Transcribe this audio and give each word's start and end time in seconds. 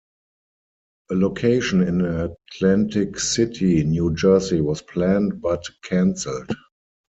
A 1.11 1.13
location 1.13 1.81
in 1.83 2.01
Atlantic 2.03 3.19
City, 3.19 3.83
New 3.83 4.15
Jersey 4.15 4.59
was 4.59 4.81
planned 4.81 5.39
but 5.43 5.63
canceled. 5.83 6.49